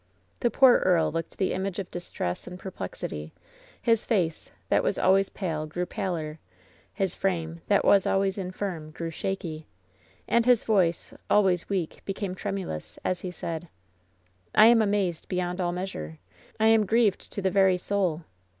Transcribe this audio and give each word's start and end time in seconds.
The 0.39 0.49
poor 0.49 0.77
earl 0.79 1.11
looked 1.11 1.37
the 1.37 1.53
image 1.53 1.77
of 1.77 1.91
distress 1.91 2.47
and 2.47 2.57
per 2.57 2.71
plexity; 2.71 3.33
his 3.79 4.03
face, 4.03 4.49
that 4.69 4.81
was 4.83 4.97
always 4.97 5.29
pale, 5.29 5.67
grew 5.67 5.85
paler; 5.85 6.39
his 6.91 7.13
frame, 7.13 7.61
that 7.67 7.85
was 7.85 8.07
always 8.07 8.39
infirm, 8.39 8.89
grew 8.89 9.11
shaky, 9.11 9.67
and 10.27 10.47
his 10.47 10.63
voice, 10.63 11.13
always 11.29 11.69
weak, 11.69 12.01
became 12.03 12.33
tremulous, 12.33 12.97
as 13.05 13.21
he 13.21 13.29
said: 13.29 13.67
"I 14.55 14.65
am 14.65 14.81
amazed 14.81 15.27
beyond 15.29 15.61
all 15.61 15.71
measure. 15.71 16.17
I 16.59 16.65
am 16.65 16.87
grieved 16.87 17.31
to 17.33 17.39
the 17.39 17.51
very 17.51 17.77
soul. 17.77 18.23